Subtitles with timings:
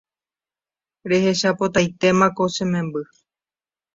[1.09, 3.01] Rehechapotaitémako che memby